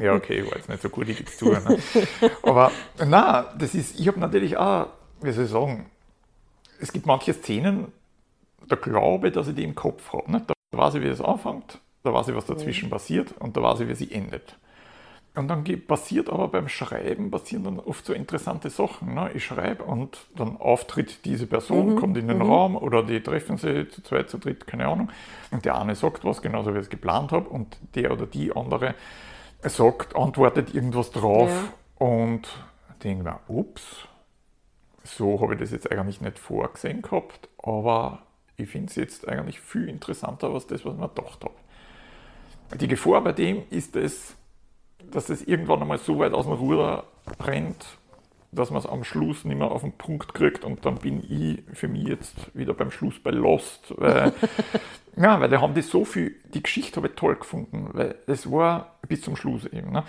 Ja, 0.00 0.14
okay, 0.14 0.44
war 0.46 0.56
jetzt 0.56 0.68
nicht 0.68 0.82
so 0.82 0.88
gut, 0.88 1.08
ich 1.08 1.18
gebe 1.18 1.30
zu. 1.30 1.50
Ne? 1.50 1.78
Aber 2.42 2.72
na, 3.06 3.54
das 3.58 3.74
ist, 3.74 4.00
ich 4.00 4.08
habe 4.08 4.18
natürlich 4.18 4.56
auch, 4.56 4.88
wie 5.20 5.30
soll 5.30 5.44
ich 5.44 5.50
sagen, 5.50 5.86
es 6.80 6.92
gibt 6.92 7.06
manche 7.06 7.32
Szenen, 7.34 7.92
da 8.66 8.76
glaube 8.76 9.28
ich, 9.28 9.34
dass 9.34 9.48
ich 9.48 9.54
die 9.54 9.62
im 9.62 9.74
Kopf 9.74 10.12
habe. 10.12 10.30
Ne? 10.32 10.42
Da 10.46 10.54
weiß 10.72 10.94
ich, 10.94 11.02
wie 11.02 11.08
es 11.08 11.20
anfängt 11.20 11.80
da 12.06 12.14
weiß 12.14 12.28
ich, 12.28 12.34
was 12.34 12.46
dazwischen 12.46 12.86
mhm. 12.86 12.90
passiert 12.90 13.34
und 13.38 13.56
da 13.56 13.62
weiß 13.62 13.80
ich, 13.80 13.88
wie 13.88 13.94
sie 13.94 14.12
endet. 14.12 14.56
Und 15.34 15.48
dann 15.48 15.64
passiert 15.86 16.30
aber 16.30 16.48
beim 16.48 16.66
Schreiben 16.66 17.30
passieren 17.30 17.64
dann 17.64 17.78
oft 17.78 18.06
so 18.06 18.14
interessante 18.14 18.70
Sachen. 18.70 19.12
Ne? 19.14 19.30
Ich 19.34 19.44
schreibe 19.44 19.84
und 19.84 20.16
dann 20.34 20.56
auftritt 20.56 21.26
diese 21.26 21.46
Person, 21.46 21.94
mhm. 21.94 21.96
kommt 21.96 22.16
in 22.16 22.26
den 22.26 22.38
mhm. 22.38 22.50
Raum 22.50 22.76
oder 22.76 23.02
die 23.02 23.20
treffen 23.20 23.58
sich 23.58 23.90
zu 23.90 24.02
zweit, 24.02 24.30
zu 24.30 24.38
dritt, 24.38 24.66
keine 24.66 24.86
Ahnung. 24.86 25.10
Und 25.50 25.66
der 25.66 25.78
eine 25.78 25.94
sagt 25.94 26.24
was, 26.24 26.40
genauso 26.40 26.72
wie 26.72 26.78
ich 26.78 26.84
es 26.84 26.90
geplant 26.90 27.32
habe, 27.32 27.50
und 27.50 27.76
der 27.94 28.12
oder 28.12 28.24
die 28.24 28.56
andere 28.56 28.94
sagt, 29.62 30.16
antwortet 30.16 30.74
irgendwas 30.74 31.10
drauf. 31.10 31.50
Ja. 32.00 32.06
Und 32.06 32.48
denke 33.02 33.24
mir, 33.24 33.40
ups, 33.48 34.08
so 35.04 35.40
habe 35.40 35.54
ich 35.54 35.60
das 35.60 35.70
jetzt 35.70 35.90
eigentlich 35.90 36.20
nicht 36.20 36.38
vorgesehen 36.38 37.02
gehabt, 37.02 37.48
aber 37.62 38.20
ich 38.56 38.68
finde 38.68 38.88
es 38.88 38.96
jetzt 38.96 39.28
eigentlich 39.28 39.60
viel 39.60 39.88
interessanter 39.88 40.48
als 40.48 40.66
das, 40.66 40.84
was 40.84 40.94
ich 40.94 40.98
mir 40.98 41.08
gedacht 41.08 41.44
habe. 41.44 41.54
Die 42.74 42.88
Gefahr 42.88 43.22
bei 43.22 43.32
dem 43.32 43.62
ist 43.70 43.96
es, 43.96 44.36
dass 45.10 45.28
es 45.28 45.42
irgendwann 45.42 45.82
einmal 45.82 45.98
so 45.98 46.18
weit 46.18 46.32
aus 46.32 46.46
dem 46.46 46.54
Ruder 46.54 47.04
rennt, 47.40 47.98
dass 48.52 48.70
man 48.70 48.78
es 48.78 48.86
am 48.86 49.04
Schluss 49.04 49.44
nicht 49.44 49.58
mehr 49.58 49.70
auf 49.70 49.82
den 49.82 49.92
Punkt 49.92 50.34
kriegt 50.34 50.64
und 50.64 50.84
dann 50.84 50.96
bin 50.96 51.22
ich 51.28 51.62
für 51.76 51.88
mich 51.88 52.08
jetzt 52.08 52.54
wieder 52.54 52.74
beim 52.74 52.90
Schluss 52.90 53.18
bei 53.22 53.30
Lost. 53.30 53.94
Weil, 53.96 54.32
ja, 55.16 55.40
weil 55.40 55.48
da 55.48 55.60
haben 55.60 55.74
die 55.74 55.82
so 55.82 56.04
viel, 56.04 56.36
die 56.54 56.62
Geschichte 56.62 56.96
habe 56.96 57.08
ich 57.08 57.14
toll 57.14 57.36
gefunden, 57.36 57.90
weil 57.92 58.16
es 58.26 58.50
war 58.50 58.98
bis 59.06 59.22
zum 59.22 59.36
Schluss 59.36 59.64
eben. 59.66 59.92
Ne? 59.92 60.04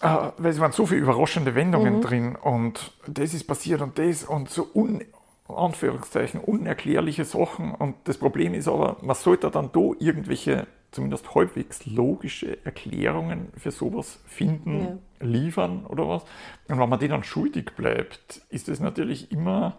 Äh, 0.00 0.30
weil 0.38 0.50
es 0.50 0.60
waren 0.60 0.72
so 0.72 0.86
viele 0.86 1.00
überraschende 1.00 1.54
Wendungen 1.54 1.96
mhm. 1.96 2.00
drin 2.00 2.36
und 2.36 2.92
das 3.06 3.34
ist 3.34 3.44
passiert 3.44 3.80
und 3.80 3.98
das 3.98 4.24
und 4.24 4.50
so 4.50 4.68
un, 4.74 5.02
Anführungszeichen 5.48 6.40
unerklärliche 6.40 7.24
Sachen. 7.24 7.74
Und 7.74 7.96
das 8.04 8.18
Problem 8.18 8.54
ist 8.54 8.68
aber, 8.68 8.96
man 9.02 9.14
sollte 9.14 9.50
dann 9.50 9.70
da 9.72 9.90
irgendwelche 9.98 10.66
zumindest 10.94 11.34
halbwegs 11.34 11.86
logische 11.86 12.64
Erklärungen 12.64 13.52
für 13.56 13.70
sowas 13.70 14.20
finden, 14.26 15.00
ja. 15.20 15.26
liefern 15.26 15.84
oder 15.86 16.08
was. 16.08 16.22
Und 16.68 16.78
wenn 16.78 16.88
man 16.88 16.98
dann 17.00 17.24
schuldig 17.24 17.72
bleibt, 17.76 18.42
ist 18.50 18.68
das 18.68 18.80
natürlich 18.80 19.32
immer 19.32 19.78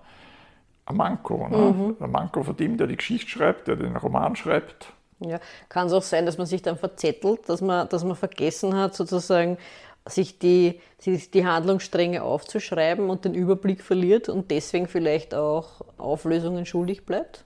ein 0.86 0.98
Manko. 0.98 1.48
Ne? 1.48 1.58
Mhm. 1.58 1.96
Ein 2.00 2.12
Manko 2.12 2.44
von 2.44 2.56
dem, 2.56 2.78
der 2.78 2.88
die 2.88 2.98
Geschichte 2.98 3.30
schreibt, 3.30 3.68
der 3.68 3.76
den 3.78 3.96
Roman 3.96 4.36
schreibt. 4.36 4.92
Ja, 5.20 5.40
kann 5.70 5.88
es 5.88 5.94
auch 5.94 6.04
sein, 6.04 6.26
dass 6.26 6.38
man 6.38 6.46
sich 6.46 6.62
dann 6.62 6.78
verzettelt, 6.78 7.48
dass 7.48 7.62
man, 7.62 7.88
dass 7.88 8.04
man 8.04 8.16
vergessen 8.16 8.76
hat, 8.76 8.96
sozusagen 8.96 9.58
sich 10.06 10.38
die, 10.38 10.82
die, 11.06 11.18
die 11.18 11.46
Handlungsstränge 11.46 12.22
aufzuschreiben 12.22 13.10
und 13.10 13.26
den 13.26 13.34
Überblick 13.34 13.82
verliert 13.82 14.30
und 14.30 14.52
deswegen 14.52 14.88
vielleicht 14.88 15.34
auch 15.34 15.82
Auflösungen 15.98 16.66
schuldig 16.66 17.06
bleibt? 17.06 17.46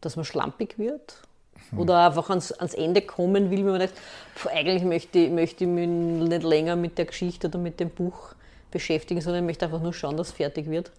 Dass 0.00 0.16
man 0.16 0.24
schlampig 0.24 0.78
wird? 0.78 1.22
Hm. 1.70 1.78
Oder 1.78 2.06
einfach 2.06 2.28
ans, 2.30 2.52
ans 2.52 2.74
Ende 2.74 3.02
kommen 3.02 3.50
will, 3.50 3.58
wenn 3.58 3.72
man 3.72 3.80
sagt, 3.80 3.94
eigentlich 4.52 4.84
möchte, 4.84 5.28
möchte 5.28 5.64
ich 5.64 5.70
mich 5.70 5.88
nicht 5.88 6.42
länger 6.42 6.76
mit 6.76 6.98
der 6.98 7.06
Geschichte 7.06 7.48
oder 7.48 7.58
mit 7.58 7.80
dem 7.80 7.90
Buch 7.90 8.34
beschäftigen, 8.70 9.20
sondern 9.20 9.44
ich 9.44 9.46
möchte 9.46 9.66
einfach 9.66 9.80
nur 9.80 9.92
schauen, 9.92 10.16
dass 10.16 10.28
es 10.28 10.34
fertig 10.34 10.68
wird? 10.68 10.90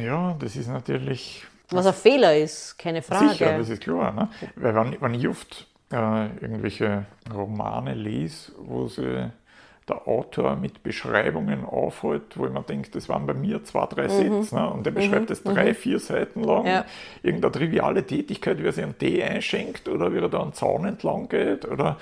Ja, 0.00 0.36
das 0.38 0.56
ist 0.56 0.68
natürlich. 0.68 1.44
Was 1.70 1.86
ein 1.86 1.94
Fehler 1.94 2.36
ist, 2.36 2.78
keine 2.78 3.02
Frage. 3.02 3.30
Sicher, 3.30 3.58
das 3.58 3.68
ist 3.68 3.82
klar. 3.82 4.12
Ne? 4.12 4.28
Weil 4.54 4.74
wenn, 4.74 5.00
wenn 5.00 5.14
ich 5.14 5.28
oft 5.28 5.66
äh, 5.92 6.26
irgendwelche 6.40 7.06
Romane 7.32 7.94
lese, 7.94 8.52
wo 8.58 8.86
sie 8.86 9.30
der 9.88 10.08
Autor 10.08 10.56
mit 10.56 10.82
Beschreibungen 10.82 11.64
aufhält, 11.64 12.36
wo 12.36 12.46
ich 12.46 12.52
mir 12.52 12.62
denke, 12.62 12.90
das 12.90 13.08
waren 13.08 13.26
bei 13.26 13.34
mir 13.34 13.62
zwei, 13.64 13.86
drei 13.86 14.08
mhm. 14.08 14.42
Sätze. 14.42 14.54
Ne? 14.56 14.70
Und 14.70 14.84
der 14.84 14.90
beschreibt 14.90 15.22
mhm. 15.22 15.26
das 15.26 15.42
drei, 15.42 15.68
mhm. 15.68 15.74
vier 15.74 15.98
Seiten 16.00 16.42
lang. 16.42 16.66
Ja. 16.66 16.84
Irgendeine 17.22 17.52
triviale 17.52 18.04
Tätigkeit, 18.04 18.58
wie 18.60 18.66
er 18.66 18.72
sich 18.72 18.84
einen 18.84 18.98
Tee 18.98 19.22
einschenkt 19.22 19.88
oder 19.88 20.12
wie 20.12 20.18
er 20.18 20.28
da 20.28 20.42
einen 20.42 20.52
Zaun 20.52 20.84
entlang 20.86 21.28
geht 21.28 21.64
oder 21.66 21.98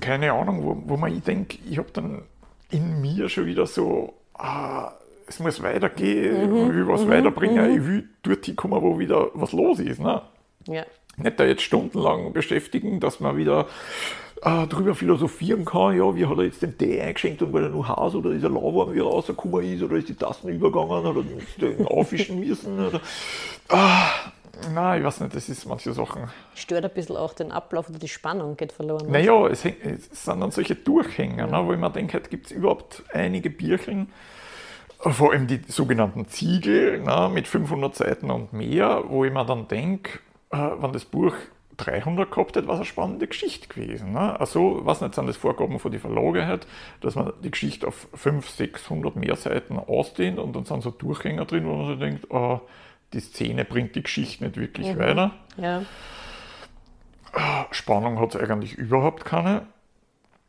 keine 0.00 0.32
Ahnung, 0.32 0.64
wo, 0.64 0.82
wo 0.86 0.96
man 0.96 1.16
ich 1.16 1.22
denke, 1.22 1.58
ich 1.68 1.78
habe 1.78 1.90
dann 1.92 2.22
in 2.70 3.00
mir 3.00 3.28
schon 3.28 3.46
wieder 3.46 3.66
so, 3.66 4.14
ah, 4.34 4.92
es 5.26 5.38
muss 5.38 5.62
weitergehen, 5.62 6.50
mhm. 6.50 6.70
ich 6.70 6.74
will 6.74 6.88
was 6.88 7.04
mhm. 7.04 7.10
weiterbringen, 7.10 7.70
mhm. 7.70 7.76
ich 7.76 7.86
will 7.86 8.08
dort 8.22 8.44
hinkommen, 8.44 8.82
wo 8.82 8.98
wieder 8.98 9.30
was 9.34 9.52
los 9.52 9.78
ist. 9.78 10.00
Ne? 10.00 10.20
Ja. 10.66 10.84
Nicht 11.16 11.38
da 11.38 11.44
jetzt 11.44 11.62
stundenlang 11.62 12.32
beschäftigen, 12.32 13.00
dass 13.00 13.20
man 13.20 13.36
wieder 13.36 13.68
äh, 14.42 14.66
darüber 14.66 14.94
philosophieren 14.94 15.64
kann, 15.64 15.96
ja, 15.96 16.14
wie 16.14 16.26
hat 16.26 16.38
er 16.38 16.44
jetzt 16.44 16.62
den 16.62 16.76
Tee 16.76 17.00
eingeschenkt 17.00 17.42
und 17.42 17.52
weil 17.52 17.64
er 17.64 17.70
nur 17.70 17.88
Haus 17.88 18.14
oder 18.14 18.30
ist 18.30 18.42
er 18.42 18.50
lauwarm, 18.50 18.92
wie 18.94 18.98
er 18.98 19.04
rausgekommen 19.04 19.64
ist, 19.64 19.82
oder 19.82 19.96
ist 19.96 20.08
die 20.08 20.14
Tasten 20.14 20.48
übergegangen, 20.48 21.06
oder 21.06 21.24
er 21.60 21.90
aufwischen 21.90 22.40
müssen, 22.40 22.86
oder, 22.86 23.00
ah, 23.68 24.10
Nein, 24.72 25.00
ich 25.00 25.06
weiß 25.06 25.20
nicht, 25.20 25.34
das 25.34 25.48
ist 25.48 25.66
manche 25.66 25.92
Sachen. 25.92 26.28
Stört 26.54 26.84
ein 26.84 26.90
bisschen 26.92 27.16
auch 27.16 27.34
den 27.34 27.52
Ablauf 27.52 27.88
oder 27.88 27.98
die 27.98 28.08
Spannung 28.08 28.56
geht 28.56 28.72
verloren. 28.72 29.10
Naja, 29.10 29.46
es, 29.48 29.64
es 29.64 30.24
sind 30.24 30.40
dann 30.40 30.50
solche 30.50 30.74
Durchhänger, 30.74 31.46
ja. 31.48 31.60
ne, 31.60 31.66
wo 31.66 31.72
ich 31.72 31.78
mir 31.78 31.90
denke, 31.90 32.20
gibt 32.20 32.46
es 32.46 32.52
überhaupt 32.52 33.02
einige 33.12 33.50
Bierchen, 33.50 34.12
vor 34.98 35.32
allem 35.32 35.46
die 35.46 35.60
sogenannten 35.66 36.28
Ziegel 36.28 37.00
ne, 37.00 37.30
mit 37.32 37.48
500 37.48 37.94
Seiten 37.94 38.30
und 38.30 38.52
mehr, 38.52 39.04
wo 39.08 39.24
ich 39.24 39.32
mir 39.32 39.44
dann 39.44 39.68
denke, 39.68 40.20
äh, 40.50 40.56
wenn 40.56 40.92
das 40.92 41.04
Buch 41.04 41.34
300 41.76 42.30
gehabt 42.30 42.56
hätte, 42.56 42.66
war 42.66 42.74
es 42.74 42.80
eine 42.80 42.86
spannende 42.86 43.26
Geschichte 43.26 43.68
gewesen. 43.68 44.12
Ne? 44.12 44.38
Also, 44.38 44.80
was 44.84 45.00
nicht 45.00 45.14
sind 45.14 45.26
das 45.26 45.36
Vorgaben 45.36 45.78
von 45.78 45.90
den 45.90 46.00
Verlagen 46.00 46.60
dass 47.00 47.14
man 47.14 47.32
die 47.42 47.50
Geschichte 47.50 47.86
auf 47.86 48.08
500, 48.14 48.44
600 48.44 49.16
mehr 49.16 49.36
Seiten 49.36 49.78
ausdehnt 49.78 50.38
und 50.38 50.54
dann 50.54 50.64
sind 50.64 50.82
so 50.82 50.90
Durchgänger 50.90 51.44
drin, 51.44 51.66
wo 51.66 51.74
man 51.74 51.88
sich 51.88 51.98
denkt, 51.98 52.30
oh, 52.30 52.60
die 53.12 53.20
Szene 53.20 53.64
bringt 53.64 53.94
die 53.94 54.02
Geschichte 54.02 54.44
nicht 54.44 54.56
wirklich 54.56 54.94
mhm. 54.94 54.98
weiter. 54.98 55.30
Ja. 55.56 55.82
Spannung 57.70 58.20
hat 58.20 58.34
es 58.34 58.40
eigentlich 58.40 58.74
überhaupt 58.74 59.24
keine. 59.24 59.66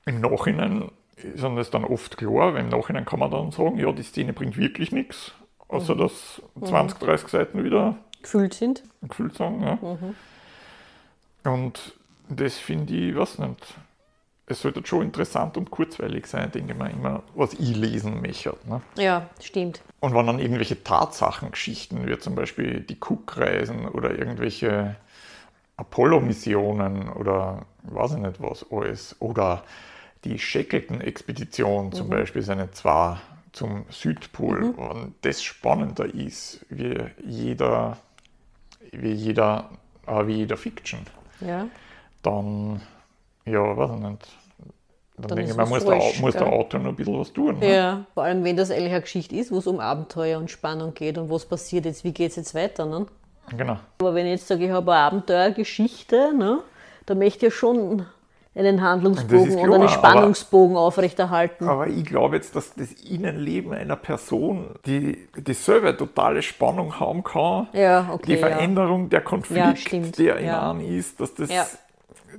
Im 0.05 0.21
Nachhinein 0.21 0.91
ist 1.15 1.43
das 1.43 1.71
dann 1.71 1.83
oft 1.83 2.17
klar, 2.17 2.53
weil 2.53 2.61
im 2.61 2.69
Nachhinein 2.69 3.05
kann 3.05 3.19
man 3.19 3.31
dann 3.31 3.51
sagen, 3.51 3.79
ja, 3.79 3.91
die 3.91 4.03
Szene 4.03 4.33
bringt 4.33 4.57
wirklich 4.57 4.91
nichts, 4.91 5.33
außer 5.67 5.95
mhm. 5.95 5.99
dass 5.99 6.41
20, 6.63 6.99
30 6.99 7.27
Seiten 7.29 7.63
wieder 7.63 7.95
gefüllt 8.21 8.53
sind. 8.53 8.83
Gefüllt 9.01 9.35
sind, 9.35 9.61
ja. 9.61 9.75
Mhm. 9.75 10.15
Und 11.45 11.93
das 12.29 12.57
finde 12.57 12.93
ich, 12.93 13.15
was 13.15 13.37
nicht. 13.39 13.75
Es 14.47 14.61
sollte 14.61 14.85
schon 14.85 15.01
interessant 15.01 15.57
und 15.57 15.71
kurzweilig 15.71 16.27
sein, 16.27 16.51
denke 16.51 16.73
ich 16.73 16.77
mal 16.77 16.91
immer, 16.91 17.23
was 17.33 17.53
ich 17.53 17.75
lesen 17.75 18.21
möchte. 18.21 18.55
Ne? 18.67 18.79
Ja, 18.95 19.27
stimmt. 19.41 19.81
Und 19.99 20.13
wenn 20.13 20.27
dann 20.27 20.37
irgendwelche 20.37 20.83
Tatsachengeschichten, 20.83 22.07
wie 22.07 22.17
zum 22.19 22.35
Beispiel 22.35 22.81
die 22.81 22.97
Cook-Reisen 22.99 23.87
oder 23.87 24.11
irgendwelche 24.17 24.97
Apollo-Missionen 25.77 27.09
oder 27.09 27.65
weiß 27.83 28.13
ich 28.13 28.17
nicht 28.19 28.39
was 28.39 28.65
alles, 28.71 29.15
oder 29.19 29.63
die 30.23 30.37
Shackleton-Expedition 30.37 31.91
zum 31.91 32.07
mhm. 32.07 32.11
Beispiel, 32.11 32.41
seine 32.43 32.69
zwei 32.71 33.17
zum 33.51 33.85
Südpol, 33.89 34.59
mhm. 34.59 34.73
und 34.75 35.15
das 35.21 35.41
spannender 35.41 36.05
ist, 36.05 36.65
wie 36.69 36.99
jeder, 37.25 37.97
wie 38.91 39.11
jeder, 39.13 39.69
wie 40.05 40.33
jeder 40.33 40.57
Fiction 40.57 40.99
ja. 41.41 41.67
dann, 42.21 42.81
ja, 43.45 43.77
weiß 43.77 43.91
ich 43.91 43.97
nicht. 43.97 44.27
Dann, 45.17 45.27
dann 45.29 45.37
denke 45.37 45.51
ich, 45.51 45.57
man 45.57 45.69
muss, 45.69 45.83
frisch, 45.83 46.13
der, 46.13 46.21
muss 46.21 46.33
der 46.33 46.47
Autor 46.47 46.79
noch 46.81 46.89
ein 46.89 46.95
bisschen 46.95 47.19
was 47.19 47.31
tun. 47.31 47.59
Ne? 47.59 47.73
Ja, 47.73 48.05
vor 48.13 48.23
allem 48.23 48.43
wenn 48.43 48.57
das 48.57 48.69
eigentlich 48.69 48.91
eine 48.91 49.01
Geschichte 49.01 49.35
ist, 49.35 49.51
wo 49.51 49.59
es 49.59 49.67
um 49.67 49.79
Abenteuer 49.79 50.39
und 50.39 50.51
Spannung 50.51 50.93
geht 50.93 51.17
und 51.17 51.29
was 51.29 51.45
passiert 51.45 51.85
jetzt, 51.85 52.03
wie 52.03 52.11
geht 52.11 52.31
es 52.31 52.35
jetzt 52.35 52.53
weiter. 52.53 52.85
Ne? 52.85 53.05
Genau. 53.55 53.77
Aber 53.99 54.13
wenn 54.13 54.25
ich 54.25 54.33
jetzt 54.33 54.47
sage, 54.47 54.65
ich 54.65 54.71
habe 54.71 54.91
eine 54.91 55.01
Abenteuergeschichte, 55.01 56.33
ne, 56.35 56.59
da 57.05 57.15
möchte 57.15 57.45
ich 57.45 57.53
ja 57.53 57.57
schon 57.57 58.05
einen 58.55 58.81
Handlungsbogen 58.81 59.51
klar, 59.51 59.63
oder 59.63 59.75
einen 59.75 59.89
Spannungsbogen 59.89 60.75
aber, 60.77 60.85
aufrechterhalten. 60.85 61.67
Aber 61.67 61.87
ich 61.87 62.05
glaube 62.05 62.37
jetzt, 62.37 62.55
dass 62.55 62.73
das 62.73 62.91
Innenleben 62.93 63.73
einer 63.73 63.97
Person, 63.97 64.67
die 64.85 65.27
dieselbe 65.35 65.95
totale 65.95 66.41
Spannung 66.41 66.99
haben 66.99 67.23
kann, 67.23 67.67
ja, 67.73 68.09
okay, 68.11 68.33
die 68.33 68.37
Veränderung, 68.37 69.03
ja. 69.03 69.09
der 69.09 69.21
Konflikt, 69.21 70.17
ja, 70.17 70.35
der 70.35 70.37
in 70.37 70.49
einem 70.49 70.97
ist, 70.97 71.19
dass 71.19 71.35
das, 71.35 71.49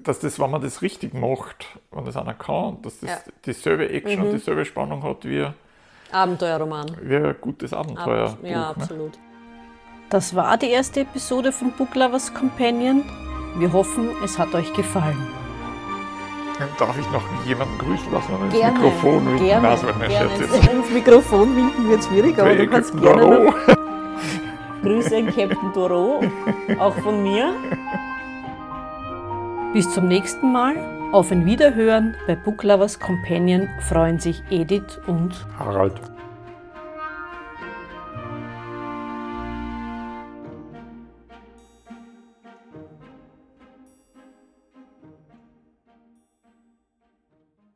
dass 0.02 0.18
das, 0.20 0.40
wenn 0.40 0.50
man 0.50 0.62
das 0.62 0.80
richtig 0.80 1.12
macht, 1.12 1.66
wenn 1.90 2.04
das 2.06 2.16
einer 2.16 2.34
kann, 2.34 2.78
dass 2.82 3.00
das 3.00 3.24
dieselbe 3.44 3.88
Action 3.90 4.20
mhm. 4.20 4.26
und 4.26 4.32
dieselbe 4.32 4.64
Spannung 4.64 5.02
hat 5.02 5.24
wie 5.24 5.46
Abenteuerroman. 6.12 6.96
Wie 7.02 7.16
ein 7.16 7.36
gutes 7.40 7.72
Abenteuer. 7.72 8.30
Ab, 8.30 8.38
ja, 8.42 8.48
ne? 8.48 8.66
absolut. 8.68 9.12
Ne? 9.12 9.18
Das 10.08 10.34
war 10.34 10.56
die 10.56 10.70
erste 10.70 11.00
Episode 11.00 11.52
von 11.52 11.72
Book 11.72 11.94
Lovers 11.94 12.32
Companion. 12.32 13.04
Wir 13.58 13.72
hoffen, 13.72 14.10
es 14.22 14.38
hat 14.38 14.54
euch 14.54 14.72
gefallen. 14.72 15.45
Darf 16.78 16.98
ich 16.98 17.10
noch 17.10 17.22
jemanden 17.44 17.76
grüßen 17.78 18.12
lassen 18.12 18.32
und 18.34 18.44
ins 18.44 18.54
gerne, 18.54 18.78
Mikrofon 18.78 19.26
winken? 19.26 19.46
Gerne, 19.46 19.68
also, 19.68 19.86
wenn 19.88 20.08
gerne. 20.08 20.30
Ins, 20.34 20.68
ins 20.68 20.90
Mikrofon 20.90 21.56
winken 21.56 21.88
wird 21.90 22.04
schwierig, 22.04 22.38
aber 22.38 22.54
du 22.54 22.66
kannst 22.66 23.00
gerne 23.00 23.44
noch 23.44 23.54
Grüße 24.82 25.16
an 25.16 25.26
Captain 25.26 25.72
Doro, 25.74 26.22
auch 26.78 26.94
von 26.94 27.22
mir. 27.22 27.54
Bis 29.72 29.92
zum 29.92 30.08
nächsten 30.08 30.52
Mal. 30.52 30.76
Auf 31.12 31.30
ein 31.30 31.44
Wiederhören 31.44 32.16
bei 32.26 32.34
Book 32.34 32.62
Lovers 32.62 32.98
Companion 32.98 33.68
freuen 33.80 34.18
sich 34.18 34.42
Edith 34.50 35.00
und 35.06 35.46
Harald. 35.58 35.94